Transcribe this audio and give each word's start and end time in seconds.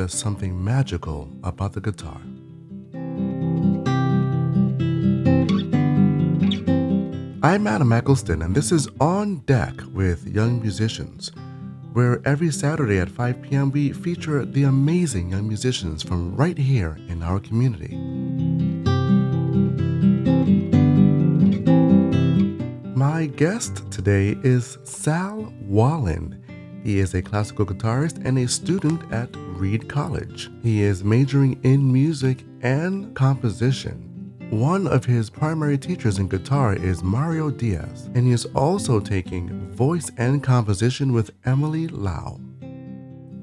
just 0.00 0.18
something 0.18 0.64
magical 0.64 1.28
about 1.44 1.74
the 1.74 1.80
guitar. 1.80 2.22
I'm 7.42 7.66
Adam 7.66 7.92
Eccleston, 7.92 8.40
and 8.40 8.54
this 8.54 8.72
is 8.72 8.88
On 8.98 9.40
Deck 9.40 9.74
with 9.92 10.26
Young 10.26 10.58
Musicians, 10.62 11.32
where 11.92 12.26
every 12.26 12.50
Saturday 12.50 12.98
at 12.98 13.10
5 13.10 13.42
p.m. 13.42 13.70
we 13.72 13.92
feature 13.92 14.46
the 14.46 14.62
amazing 14.62 15.32
young 15.32 15.46
musicians 15.46 16.02
from 16.02 16.34
right 16.34 16.56
here 16.56 16.96
in 17.08 17.22
our 17.22 17.38
community. 17.38 17.94
My 22.96 23.26
guest 23.26 23.84
today 23.90 24.38
is 24.42 24.78
Sal 24.84 25.52
Wallin. 25.60 26.42
He 26.82 26.98
is 26.98 27.14
a 27.14 27.22
classical 27.22 27.66
guitarist 27.66 28.24
and 28.24 28.38
a 28.38 28.48
student 28.48 29.12
at 29.12 29.28
Reed 29.36 29.88
College. 29.88 30.50
He 30.62 30.82
is 30.82 31.04
majoring 31.04 31.60
in 31.62 31.92
music 31.92 32.44
and 32.62 33.14
composition. 33.14 34.06
One 34.50 34.86
of 34.86 35.04
his 35.04 35.30
primary 35.30 35.78
teachers 35.78 36.18
in 36.18 36.28
guitar 36.28 36.74
is 36.74 37.04
Mario 37.04 37.50
Diaz, 37.50 38.08
and 38.14 38.26
he 38.26 38.32
is 38.32 38.46
also 38.46 38.98
taking 38.98 39.70
voice 39.70 40.10
and 40.16 40.42
composition 40.42 41.12
with 41.12 41.30
Emily 41.44 41.86
Lau. 41.86 42.40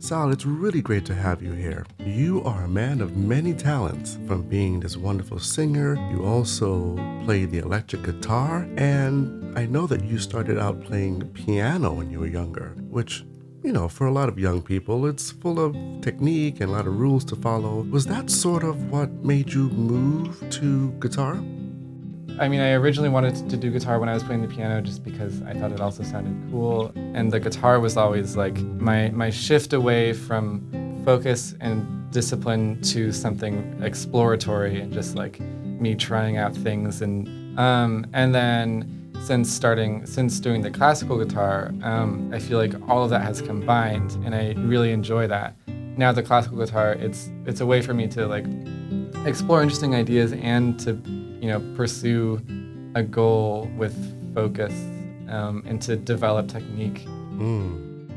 Sal, 0.00 0.30
it's 0.30 0.46
really 0.46 0.80
great 0.80 1.04
to 1.06 1.14
have 1.14 1.42
you 1.42 1.52
here. 1.52 1.84
You 1.98 2.42
are 2.44 2.64
a 2.64 2.68
man 2.68 3.00
of 3.00 3.16
many 3.16 3.52
talents, 3.52 4.16
from 4.28 4.42
being 4.42 4.78
this 4.78 4.96
wonderful 4.96 5.40
singer, 5.40 5.96
you 6.12 6.24
also 6.24 6.94
play 7.24 7.46
the 7.46 7.58
electric 7.58 8.04
guitar, 8.04 8.68
and 8.76 9.58
I 9.58 9.66
know 9.66 9.88
that 9.88 10.04
you 10.04 10.18
started 10.18 10.56
out 10.56 10.84
playing 10.84 11.28
piano 11.30 11.92
when 11.92 12.10
you 12.10 12.20
were 12.20 12.28
younger, 12.28 12.74
which 12.88 13.24
you 13.64 13.72
know, 13.72 13.88
for 13.88 14.06
a 14.06 14.12
lot 14.12 14.28
of 14.28 14.38
young 14.38 14.62
people, 14.62 15.04
it's 15.04 15.32
full 15.32 15.58
of 15.58 15.74
technique 16.00 16.60
and 16.60 16.70
a 16.70 16.72
lot 16.72 16.86
of 16.86 16.98
rules 16.98 17.24
to 17.24 17.36
follow. 17.36 17.82
Was 17.90 18.06
that 18.06 18.30
sort 18.30 18.62
of 18.62 18.92
what 18.92 19.10
made 19.24 19.52
you 19.52 19.68
move 19.70 20.48
to 20.50 20.92
guitar? 21.00 21.42
I 22.40 22.48
mean, 22.48 22.60
I 22.60 22.72
originally 22.72 23.08
wanted 23.08 23.48
to 23.50 23.56
do 23.56 23.70
guitar 23.70 23.98
when 23.98 24.08
I 24.08 24.14
was 24.14 24.22
playing 24.22 24.42
the 24.42 24.48
piano 24.48 24.80
just 24.80 25.02
because 25.02 25.42
I 25.42 25.54
thought 25.54 25.72
it 25.72 25.80
also 25.80 26.04
sounded 26.04 26.50
cool. 26.50 26.92
And 26.94 27.32
the 27.32 27.40
guitar 27.40 27.80
was 27.80 27.96
always 27.96 28.36
like 28.36 28.56
my, 28.58 29.10
my 29.10 29.30
shift 29.30 29.72
away 29.72 30.12
from 30.12 31.02
focus 31.04 31.54
and 31.60 32.10
discipline 32.12 32.80
to 32.82 33.10
something 33.10 33.80
exploratory 33.82 34.80
and 34.80 34.92
just 34.92 35.16
like 35.16 35.40
me 35.40 35.94
trying 35.96 36.36
out 36.36 36.54
things. 36.54 37.02
And, 37.02 37.58
um, 37.58 38.06
and 38.12 38.34
then 38.34 38.94
since 39.20 39.50
starting 39.50 40.06
since 40.06 40.38
doing 40.38 40.62
the 40.62 40.70
classical 40.70 41.18
guitar 41.18 41.72
um, 41.82 42.30
i 42.32 42.38
feel 42.38 42.56
like 42.56 42.72
all 42.88 43.02
of 43.02 43.10
that 43.10 43.20
has 43.20 43.42
combined 43.42 44.12
and 44.24 44.32
i 44.32 44.52
really 44.58 44.92
enjoy 44.92 45.26
that 45.26 45.56
now 45.66 46.12
the 46.12 46.22
classical 46.22 46.56
guitar 46.56 46.92
it's 46.92 47.28
it's 47.44 47.60
a 47.60 47.66
way 47.66 47.82
for 47.82 47.92
me 47.92 48.06
to 48.06 48.28
like 48.28 48.46
explore 49.26 49.60
interesting 49.60 49.92
ideas 49.92 50.32
and 50.34 50.78
to 50.78 50.92
you 51.40 51.48
know 51.48 51.60
pursue 51.76 52.40
a 52.94 53.02
goal 53.02 53.70
with 53.76 53.94
focus 54.34 54.72
um, 55.28 55.62
and 55.66 55.80
to 55.82 55.96
develop 55.96 56.48
technique 56.48 57.04
mm. 57.34 58.08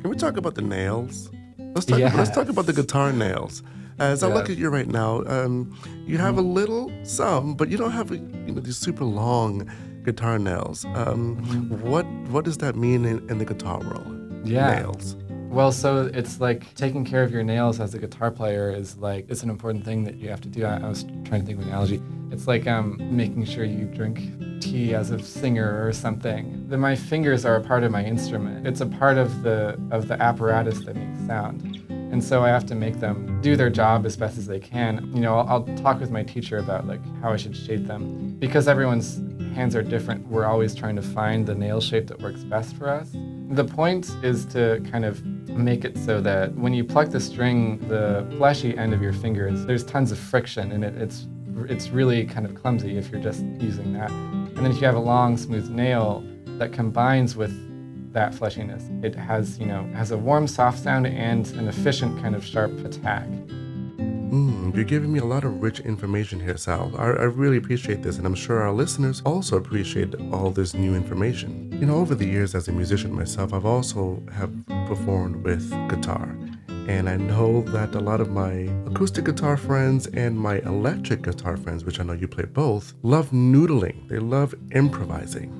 can 0.00 0.10
we 0.10 0.16
talk 0.16 0.36
about 0.36 0.54
the 0.54 0.62
nails 0.62 1.30
let's 1.74 1.86
talk, 1.86 1.98
yes. 1.98 2.14
let's 2.14 2.30
talk 2.30 2.48
about 2.48 2.66
the 2.66 2.72
guitar 2.72 3.12
nails 3.12 3.62
as 3.98 4.22
I 4.22 4.28
look 4.28 4.50
at 4.50 4.58
you 4.58 4.68
right 4.68 4.86
now, 4.86 5.24
um, 5.26 5.74
you 6.06 6.18
have 6.18 6.36
a 6.36 6.42
little, 6.42 6.92
some, 7.02 7.54
but 7.54 7.70
you 7.70 7.78
don't 7.78 7.92
have 7.92 8.10
a, 8.10 8.16
you 8.16 8.52
know 8.52 8.60
these 8.60 8.76
super 8.76 9.04
long 9.04 9.70
guitar 10.04 10.38
nails. 10.38 10.84
Um, 10.94 11.36
what 11.82 12.06
what 12.28 12.44
does 12.44 12.58
that 12.58 12.76
mean 12.76 13.04
in, 13.04 13.28
in 13.30 13.38
the 13.38 13.44
guitar 13.44 13.80
world? 13.80 14.46
Yeah. 14.46 14.80
Nails. 14.80 15.16
Well, 15.48 15.72
so 15.72 16.10
it's 16.12 16.40
like 16.40 16.74
taking 16.74 17.04
care 17.04 17.22
of 17.22 17.32
your 17.32 17.42
nails 17.42 17.80
as 17.80 17.94
a 17.94 17.98
guitar 17.98 18.30
player 18.30 18.70
is 18.70 18.98
like 18.98 19.26
it's 19.30 19.42
an 19.42 19.48
important 19.48 19.84
thing 19.84 20.04
that 20.04 20.16
you 20.16 20.28
have 20.28 20.40
to 20.42 20.48
do. 20.48 20.64
I, 20.64 20.76
I 20.76 20.88
was 20.88 21.04
trying 21.24 21.40
to 21.40 21.46
think 21.46 21.58
of 21.58 21.60
an 21.60 21.68
analogy. 21.68 22.02
It's 22.30 22.46
like 22.46 22.66
making 22.98 23.44
sure 23.44 23.64
you 23.64 23.84
drink 23.84 24.60
tea 24.60 24.94
as 24.94 25.10
a 25.10 25.18
singer 25.18 25.86
or 25.86 25.92
something. 25.92 26.68
That 26.68 26.78
my 26.78 26.96
fingers 26.96 27.44
are 27.44 27.56
a 27.56 27.60
part 27.60 27.84
of 27.84 27.92
my 27.92 28.04
instrument. 28.04 28.66
It's 28.66 28.80
a 28.80 28.86
part 28.86 29.16
of 29.16 29.42
the 29.42 29.78
of 29.90 30.08
the 30.08 30.20
apparatus 30.20 30.80
that 30.80 30.96
makes 30.96 31.26
sound. 31.26 31.82
And 31.88 32.22
so 32.22 32.44
I 32.44 32.48
have 32.48 32.66
to 32.66 32.74
make 32.74 33.00
them 33.00 33.40
do 33.42 33.56
their 33.56 33.68
job 33.68 34.06
as 34.06 34.16
best 34.16 34.38
as 34.38 34.46
they 34.46 34.60
can. 34.60 35.10
You 35.14 35.20
know, 35.20 35.38
I'll, 35.38 35.48
I'll 35.48 35.76
talk 35.76 36.00
with 36.00 36.10
my 36.10 36.22
teacher 36.22 36.58
about 36.58 36.86
like 36.86 37.00
how 37.20 37.32
I 37.32 37.36
should 37.36 37.56
shape 37.56 37.86
them 37.86 38.36
because 38.38 38.68
everyone's 38.68 39.20
hands 39.54 39.74
are 39.74 39.82
different. 39.82 40.26
We're 40.28 40.46
always 40.46 40.74
trying 40.74 40.96
to 40.96 41.02
find 41.02 41.46
the 41.46 41.54
nail 41.54 41.80
shape 41.80 42.06
that 42.08 42.20
works 42.20 42.44
best 42.44 42.76
for 42.76 42.88
us. 42.88 43.10
The 43.50 43.64
point 43.64 44.10
is 44.22 44.44
to 44.46 44.82
kind 44.90 45.04
of 45.04 45.24
make 45.48 45.84
it 45.84 45.96
so 45.98 46.20
that 46.20 46.54
when 46.54 46.74
you 46.74 46.84
pluck 46.84 47.08
the 47.08 47.20
string, 47.20 47.78
the 47.88 48.26
fleshy 48.36 48.76
end 48.76 48.92
of 48.92 49.02
your 49.02 49.12
fingers, 49.12 49.64
there's 49.64 49.84
tons 49.84 50.12
of 50.12 50.18
friction 50.18 50.72
and 50.72 50.84
it, 50.84 50.94
it's 50.96 51.26
it's 51.64 51.88
really 51.88 52.24
kind 52.24 52.46
of 52.46 52.54
clumsy 52.54 52.96
if 52.96 53.10
you're 53.10 53.20
just 53.20 53.42
using 53.58 53.92
that. 53.94 54.10
And 54.10 54.58
then 54.58 54.66
if 54.66 54.80
you 54.80 54.86
have 54.86 54.96
a 54.96 55.00
long, 55.00 55.36
smooth 55.36 55.70
nail 55.70 56.24
that 56.58 56.72
combines 56.72 57.36
with 57.36 57.52
that 58.12 58.32
fleshiness, 58.32 59.04
it 59.04 59.14
has, 59.14 59.58
you 59.58 59.66
know, 59.66 59.84
has 59.94 60.10
a 60.10 60.18
warm, 60.18 60.46
soft 60.46 60.78
sound 60.78 61.06
and 61.06 61.46
an 61.52 61.68
efficient 61.68 62.20
kind 62.22 62.34
of 62.34 62.44
sharp 62.44 62.72
attack. 62.84 63.28
Mm, 64.30 64.74
you're 64.74 64.84
giving 64.84 65.12
me 65.12 65.20
a 65.20 65.24
lot 65.24 65.44
of 65.44 65.62
rich 65.62 65.78
information 65.80 66.40
here, 66.40 66.56
Sal. 66.56 66.92
I, 66.98 67.04
I, 67.04 67.24
really 67.24 67.58
appreciate 67.58 68.02
this, 68.02 68.18
and 68.18 68.26
I'm 68.26 68.34
sure 68.34 68.60
our 68.60 68.72
listeners 68.72 69.22
also 69.24 69.56
appreciate 69.56 70.14
all 70.32 70.50
this 70.50 70.74
new 70.74 70.96
information. 70.96 71.70
You 71.78 71.86
know, 71.86 71.96
over 71.96 72.16
the 72.16 72.26
years 72.26 72.54
as 72.54 72.66
a 72.66 72.72
musician 72.72 73.12
myself, 73.14 73.54
I've 73.54 73.64
also 73.64 74.20
have 74.32 74.52
performed 74.88 75.44
with 75.44 75.70
guitar. 75.88 76.36
And 76.88 77.08
I 77.08 77.16
know 77.16 77.62
that 77.62 77.96
a 77.96 78.00
lot 78.00 78.20
of 78.20 78.30
my 78.30 78.52
acoustic 78.86 79.24
guitar 79.24 79.56
friends 79.56 80.06
and 80.06 80.38
my 80.38 80.58
electric 80.60 81.22
guitar 81.22 81.56
friends, 81.56 81.84
which 81.84 81.98
I 81.98 82.04
know 82.04 82.12
you 82.12 82.28
play 82.28 82.44
both, 82.44 82.94
love 83.02 83.30
noodling. 83.30 84.08
They 84.08 84.20
love 84.20 84.54
improvising. 84.70 85.50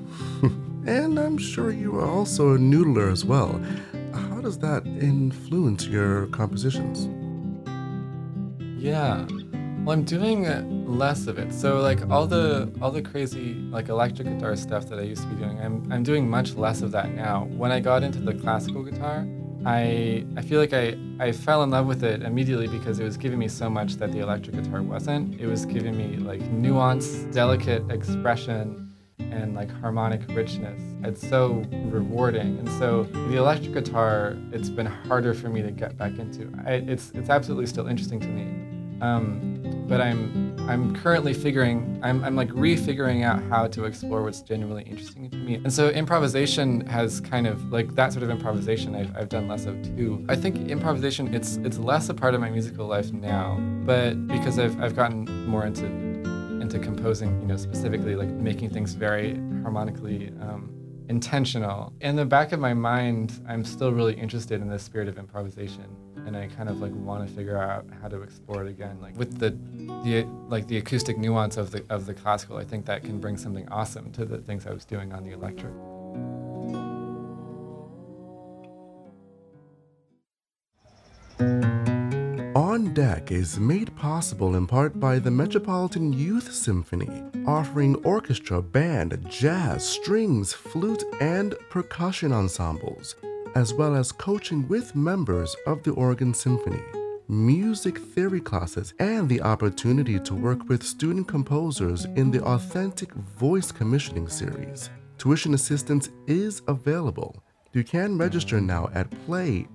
and 0.87 1.19
I'm 1.19 1.37
sure 1.37 1.71
you 1.71 1.97
are 1.97 2.09
also 2.09 2.55
a 2.55 2.57
noodler 2.57 3.11
as 3.11 3.25
well. 3.25 3.61
How 4.13 4.39
does 4.39 4.57
that 4.59 4.85
influence 4.85 5.85
your 5.85 6.27
compositions? 6.27 7.09
Yeah. 8.81 9.25
Well, 9.83 9.97
I'm 9.97 10.05
doing 10.05 10.45
less 10.87 11.27
of 11.27 11.37
it. 11.39 11.53
So 11.53 11.81
like 11.81 12.09
all 12.09 12.25
the 12.25 12.71
all 12.81 12.91
the 12.91 13.01
crazy 13.01 13.53
like 13.69 13.89
electric 13.89 14.29
guitar 14.29 14.55
stuff 14.55 14.87
that 14.87 14.97
I 14.99 15.01
used 15.01 15.23
to 15.23 15.27
be 15.27 15.35
doing, 15.35 15.59
I'm 15.59 15.91
I'm 15.91 16.03
doing 16.03 16.29
much 16.29 16.55
less 16.55 16.81
of 16.81 16.91
that 16.93 17.11
now. 17.11 17.45
When 17.51 17.71
I 17.71 17.81
got 17.81 18.01
into 18.03 18.19
the 18.19 18.33
classical 18.33 18.83
guitar, 18.83 19.27
I 19.65 20.25
I 20.35 20.41
feel 20.41 20.59
like 20.59 20.73
I 20.73 20.97
I 21.19 21.31
fell 21.31 21.63
in 21.63 21.69
love 21.71 21.87
with 21.87 22.03
it 22.03 22.21
immediately 22.21 22.67
because 22.67 22.99
it 22.99 23.03
was 23.03 23.17
giving 23.17 23.39
me 23.39 23.47
so 23.47 23.69
much 23.69 23.95
that 23.95 24.11
the 24.11 24.19
electric 24.19 24.55
guitar 24.55 24.81
wasn't. 24.81 25.39
It 25.39 25.47
was 25.47 25.65
giving 25.65 25.97
me 25.97 26.17
like 26.17 26.41
nuance, 26.41 27.23
delicate 27.33 27.89
expression, 27.91 28.93
and 29.19 29.55
like 29.55 29.71
harmonic 29.81 30.21
richness. 30.29 30.81
It's 31.03 31.27
so 31.27 31.63
rewarding. 31.85 32.59
And 32.59 32.69
so 32.71 33.03
the 33.03 33.37
electric 33.37 33.73
guitar, 33.73 34.37
it's 34.51 34.69
been 34.69 34.85
harder 34.85 35.33
for 35.33 35.49
me 35.49 35.61
to 35.61 35.71
get 35.71 35.97
back 35.97 36.17
into. 36.17 36.51
I, 36.65 36.73
it's 36.73 37.11
it's 37.11 37.29
absolutely 37.29 37.67
still 37.67 37.87
interesting 37.87 38.19
to 38.19 38.27
me. 38.27 38.43
Um, 39.01 39.85
but 39.87 40.01
I'm 40.01 40.46
I'm 40.67 40.95
currently 40.95 41.33
figuring 41.33 41.99
I'm, 42.03 42.23
I'm 42.23 42.35
like 42.35 42.49
refiguring 42.49 43.23
out 43.23 43.41
how 43.43 43.67
to 43.67 43.85
explore 43.85 44.23
what's 44.23 44.41
genuinely 44.41 44.83
interesting 44.83 45.29
to 45.29 45.37
me. 45.37 45.55
And 45.55 45.71
so 45.71 45.89
improvisation 45.89 46.85
has 46.87 47.21
kind 47.21 47.47
of 47.47 47.71
like 47.71 47.95
that 47.95 48.11
sort 48.11 48.23
of 48.23 48.29
improvisation 48.29 48.93
I've, 48.95 49.15
I've 49.15 49.29
done 49.29 49.47
less 49.47 49.65
of 49.65 49.81
too. 49.81 50.25
I 50.29 50.35
think 50.35 50.69
improvisation 50.69 51.33
it's 51.33 51.57
it's 51.57 51.77
less 51.77 52.09
a 52.09 52.13
part 52.13 52.35
of 52.35 52.41
my 52.41 52.49
musical 52.49 52.85
life 52.85 53.11
now, 53.13 53.57
but 53.85 54.27
because 54.27 54.59
I've 54.59 54.79
I've 54.81 54.95
gotten 54.95 55.47
more 55.47 55.65
into 55.65 55.85
into 55.85 56.79
composing, 56.79 57.39
you 57.41 57.47
know, 57.47 57.57
specifically 57.57 58.15
like 58.15 58.29
making 58.29 58.69
things 58.69 58.93
very 58.93 59.35
harmonically 59.63 60.33
um, 60.41 60.76
intentional. 61.09 61.93
In 62.01 62.15
the 62.15 62.25
back 62.25 62.51
of 62.51 62.59
my 62.59 62.73
mind, 62.73 63.33
I'm 63.47 63.63
still 63.63 63.91
really 63.91 64.13
interested 64.13 64.61
in 64.61 64.69
the 64.69 64.79
spirit 64.79 65.07
of 65.07 65.17
improvisation, 65.17 65.85
and 66.25 66.35
I 66.35 66.47
kind 66.47 66.69
of 66.69 66.79
like 66.79 66.93
want 66.93 67.27
to 67.27 67.33
figure 67.33 67.57
out 67.57 67.85
how 68.01 68.07
to 68.07 68.21
explore 68.21 68.65
it 68.65 68.69
again, 68.69 68.99
like 69.01 69.17
with 69.17 69.39
the 69.39 69.51
the 70.03 70.27
like 70.47 70.67
the 70.67 70.77
acoustic 70.77 71.17
nuance 71.17 71.57
of 71.57 71.71
the 71.71 71.83
of 71.89 72.05
the 72.05 72.13
classical. 72.13 72.57
I 72.57 72.63
think 72.63 72.85
that 72.85 73.03
can 73.03 73.19
bring 73.19 73.37
something 73.37 73.67
awesome 73.69 74.11
to 74.13 74.25
the 74.25 74.37
things 74.37 74.67
I 74.67 74.71
was 74.71 74.85
doing 74.85 75.13
on 75.13 75.23
the 75.23 75.31
electric. 75.31 75.73
Deck 82.93 83.31
is 83.31 83.59
made 83.59 83.95
possible 83.95 84.55
in 84.55 84.65
part 84.65 84.99
by 84.99 85.19
the 85.19 85.31
Metropolitan 85.31 86.13
Youth 86.13 86.53
Symphony, 86.53 87.23
offering 87.45 87.95
orchestra, 88.03 88.61
band, 88.61 89.25
jazz, 89.29 89.87
strings, 89.87 90.53
flute, 90.53 91.03
and 91.19 91.55
percussion 91.69 92.31
ensembles, 92.31 93.15
as 93.55 93.73
well 93.73 93.95
as 93.95 94.11
coaching 94.11 94.67
with 94.67 94.95
members 94.95 95.55
of 95.65 95.83
the 95.83 95.91
Oregon 95.91 96.33
Symphony, 96.33 96.81
music 97.27 97.97
theory 97.97 98.41
classes, 98.41 98.93
and 98.99 99.27
the 99.27 99.41
opportunity 99.41 100.19
to 100.19 100.33
work 100.33 100.67
with 100.69 100.83
student 100.83 101.27
composers 101.27 102.05
in 102.15 102.31
the 102.31 102.43
Authentic 102.43 103.13
Voice 103.13 103.71
Commissioning 103.71 104.27
Series. 104.27 104.89
Tuition 105.17 105.53
assistance 105.53 106.09
is 106.25 106.61
available. 106.67 107.43
You 107.73 107.83
can 107.83 108.17
register 108.17 108.59
now 108.61 108.89
at 108.93 109.09
playmys.org. 109.27 109.67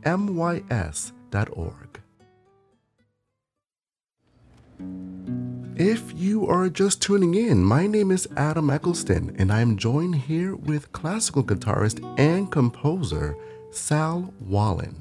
If 5.76 6.12
you 6.14 6.46
are 6.46 6.68
just 6.68 7.00
tuning 7.02 7.34
in, 7.34 7.64
my 7.64 7.86
name 7.86 8.10
is 8.10 8.28
Adam 8.36 8.70
Eccleston, 8.70 9.34
and 9.38 9.50
I'm 9.50 9.76
joined 9.76 10.14
here 10.14 10.54
with 10.54 10.92
classical 10.92 11.42
guitarist 11.42 12.02
and 12.18 12.52
composer 12.52 13.36
Sal 13.70 14.32
Wallin. 14.40 14.94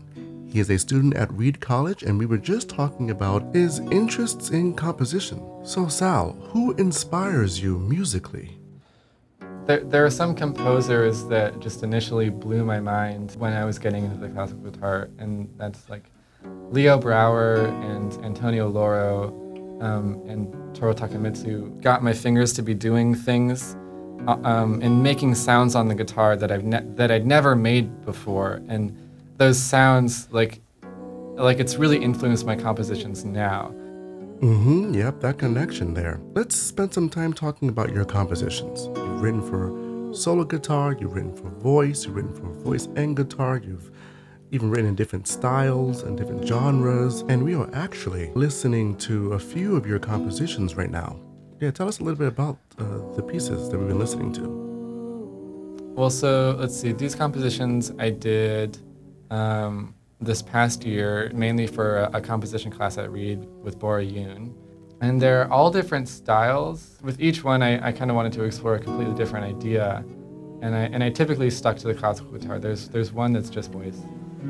He 0.51 0.59
is 0.59 0.69
a 0.69 0.79
student 0.79 1.13
at 1.15 1.31
Reed 1.33 1.59
College, 1.59 2.03
and 2.03 2.17
we 2.17 2.25
were 2.25 2.37
just 2.37 2.69
talking 2.69 3.11
about 3.11 3.53
his 3.53 3.79
interests 3.79 4.49
in 4.49 4.73
composition. 4.73 5.41
So, 5.63 5.87
Sal, 5.87 6.33
who 6.49 6.73
inspires 6.73 7.61
you 7.61 7.77
musically? 7.77 8.57
There, 9.65 9.81
there 9.81 10.05
are 10.05 10.09
some 10.09 10.33
composers 10.35 11.25
that 11.25 11.59
just 11.59 11.83
initially 11.83 12.29
blew 12.29 12.65
my 12.65 12.79
mind 12.79 13.35
when 13.37 13.53
I 13.53 13.65
was 13.65 13.77
getting 13.77 14.05
into 14.05 14.17
the 14.17 14.29
classical 14.29 14.63
guitar, 14.63 15.09
and 15.19 15.47
that's 15.57 15.89
like 15.89 16.05
Leo 16.71 16.97
Brouwer 16.97 17.67
and 17.83 18.13
Antonio 18.25 18.67
Lauro 18.67 19.50
um, 19.81 20.21
and 20.27 20.53
Toru 20.75 20.93
Takemitsu 20.93 21.81
got 21.81 22.03
my 22.03 22.13
fingers 22.13 22.53
to 22.53 22.61
be 22.61 22.73
doing 22.73 23.15
things 23.15 23.75
uh, 24.27 24.37
um, 24.43 24.79
and 24.81 25.01
making 25.01 25.35
sounds 25.35 25.75
on 25.75 25.87
the 25.87 25.95
guitar 25.95 26.35
that 26.35 26.51
I've 26.51 26.63
ne- 26.63 26.85
that 26.95 27.11
I'd 27.11 27.25
never 27.25 27.55
made 27.55 28.05
before, 28.05 28.61
and 28.67 28.95
those 29.37 29.59
sounds 29.59 30.31
like 30.31 30.61
like 31.35 31.59
it's 31.59 31.75
really 31.75 31.97
influenced 31.97 32.45
my 32.45 32.55
compositions 32.55 33.25
now. 33.25 33.73
Mm-hmm. 34.41 34.93
Yep, 34.95 35.21
that 35.21 35.37
connection 35.37 35.93
there. 35.93 36.19
Let's 36.33 36.55
spend 36.55 36.93
some 36.93 37.09
time 37.09 37.33
talking 37.33 37.69
about 37.69 37.93
your 37.93 38.05
compositions. 38.05 38.87
You've 38.95 39.21
written 39.21 39.41
for 39.41 40.15
solo 40.15 40.43
guitar, 40.43 40.95
you've 40.99 41.13
written 41.13 41.35
for 41.35 41.49
voice, 41.49 42.05
you've 42.05 42.15
written 42.15 42.33
for 42.33 42.49
voice 42.63 42.87
and 42.95 43.15
guitar, 43.15 43.61
you've 43.63 43.91
even 44.51 44.69
written 44.69 44.85
in 44.85 44.95
different 44.95 45.27
styles 45.27 46.03
and 46.03 46.17
different 46.17 46.45
genres. 46.45 47.21
And 47.29 47.43
we 47.43 47.55
are 47.55 47.69
actually 47.73 48.31
listening 48.35 48.97
to 48.97 49.33
a 49.33 49.39
few 49.39 49.77
of 49.77 49.87
your 49.87 49.97
compositions 49.97 50.75
right 50.75 50.91
now. 50.91 51.19
Yeah, 51.61 51.71
tell 51.71 51.87
us 51.87 51.99
a 51.99 52.03
little 52.03 52.17
bit 52.17 52.27
about 52.27 52.57
uh, 52.77 52.83
the 53.15 53.23
pieces 53.23 53.69
that 53.69 53.77
we've 53.77 53.87
been 53.87 53.99
listening 53.99 54.33
to. 54.33 54.61
Well, 55.95 56.09
so 56.09 56.55
let's 56.59 56.77
see. 56.77 56.91
These 56.91 57.15
compositions 57.15 57.91
I 57.97 58.09
did 58.09 58.77
um, 59.29 59.93
this 60.19 60.41
past 60.41 60.83
year, 60.83 61.31
mainly 61.33 61.67
for 61.67 61.99
a, 61.99 62.17
a, 62.17 62.21
composition 62.21 62.71
class 62.71 62.97
at 62.97 63.11
Reed 63.11 63.45
with 63.63 63.79
Bora 63.79 64.03
Yoon. 64.03 64.53
And 65.01 65.21
they're 65.21 65.51
all 65.51 65.71
different 65.71 66.09
styles. 66.09 66.97
With 67.01 67.19
each 67.21 67.43
one, 67.43 67.63
I, 67.63 67.87
I 67.87 67.91
kind 67.91 68.11
of 68.11 68.15
wanted 68.15 68.33
to 68.33 68.43
explore 68.43 68.75
a 68.75 68.79
completely 68.79 69.15
different 69.15 69.45
idea. 69.45 70.03
And 70.61 70.75
I, 70.75 70.81
and 70.83 71.03
I 71.03 71.09
typically 71.09 71.49
stuck 71.49 71.77
to 71.77 71.87
the 71.87 71.93
classical 71.93 72.31
guitar. 72.31 72.59
There's, 72.59 72.89
there's 72.89 73.11
one 73.11 73.33
that's 73.33 73.49
just 73.49 73.71
voice. 73.71 74.01
I 74.41 74.47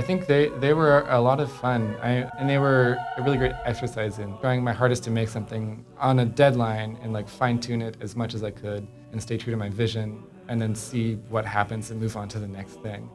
think 0.00 0.26
they, 0.26 0.48
they 0.58 0.74
were 0.74 1.06
a 1.08 1.20
lot 1.20 1.38
of 1.38 1.52
fun. 1.52 1.96
I, 2.02 2.28
and 2.38 2.50
they 2.50 2.58
were 2.58 2.98
a 3.16 3.22
really 3.22 3.36
great 3.36 3.52
exercise 3.64 4.18
in 4.18 4.36
trying 4.38 4.64
my 4.64 4.72
hardest 4.72 5.04
to 5.04 5.12
make 5.12 5.28
something 5.28 5.84
on 5.98 6.18
a 6.18 6.24
deadline 6.24 6.98
and 7.00 7.12
like 7.12 7.28
fine 7.28 7.60
tune 7.60 7.80
it 7.80 7.96
as 8.00 8.16
much 8.16 8.34
as 8.34 8.42
I 8.42 8.50
could 8.50 8.88
and 9.12 9.22
stay 9.22 9.36
true 9.36 9.52
to 9.52 9.56
my 9.56 9.68
vision 9.68 10.24
and 10.48 10.60
then 10.60 10.74
see 10.74 11.14
what 11.28 11.44
happens 11.44 11.90
and 11.90 12.00
move 12.00 12.16
on 12.16 12.28
to 12.28 12.38
the 12.38 12.48
next 12.48 12.82
thing. 12.82 13.08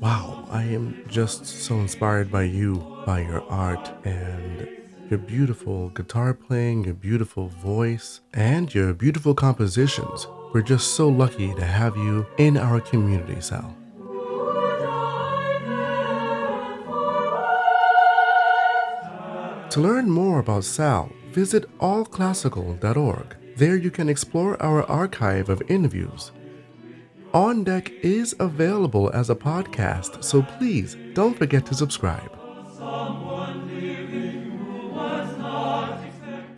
Wow, 0.00 0.46
I 0.50 0.62
am 0.62 1.04
just 1.08 1.44
so 1.46 1.76
inspired 1.76 2.30
by 2.30 2.44
you, 2.44 3.02
by 3.04 3.20
your 3.20 3.42
art, 3.50 3.90
and 4.04 4.68
your 5.10 5.18
beautiful 5.18 5.88
guitar 5.90 6.34
playing, 6.34 6.84
your 6.84 6.94
beautiful 6.94 7.48
voice, 7.48 8.20
and 8.32 8.72
your 8.72 8.94
beautiful 8.94 9.34
compositions. 9.34 10.26
We're 10.54 10.62
just 10.62 10.94
so 10.94 11.08
lucky 11.08 11.54
to 11.54 11.64
have 11.64 11.96
you 11.96 12.26
in 12.38 12.56
our 12.56 12.80
community, 12.80 13.40
Sal. 13.40 13.76
To 19.78 19.82
learn 19.82 20.10
more 20.10 20.40
about 20.40 20.64
Sal, 20.64 21.08
visit 21.30 21.64
allclassical.org. 21.78 23.36
There 23.56 23.76
you 23.76 23.92
can 23.92 24.08
explore 24.08 24.60
our 24.60 24.82
archive 24.90 25.48
of 25.48 25.62
interviews. 25.68 26.32
On 27.32 27.62
Deck 27.62 27.92
is 28.02 28.34
available 28.40 29.08
as 29.14 29.30
a 29.30 29.36
podcast, 29.36 30.24
so 30.24 30.42
please 30.42 30.96
don't 31.14 31.38
forget 31.38 31.64
to 31.66 31.76
subscribe. 31.76 32.32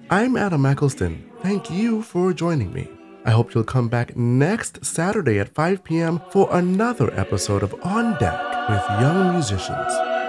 I'm 0.08 0.38
Adam 0.38 0.64
Eccleston. 0.64 1.30
Thank 1.42 1.70
you 1.70 2.00
for 2.00 2.32
joining 2.32 2.72
me. 2.72 2.88
I 3.26 3.32
hope 3.32 3.52
you'll 3.52 3.64
come 3.64 3.90
back 3.90 4.16
next 4.16 4.82
Saturday 4.82 5.38
at 5.38 5.54
5 5.54 5.84
p.m. 5.84 6.22
for 6.30 6.48
another 6.56 7.12
episode 7.20 7.62
of 7.62 7.74
On 7.84 8.18
Deck 8.18 8.70
with 8.70 8.82
Young 8.98 9.34
Musicians. 9.34 10.19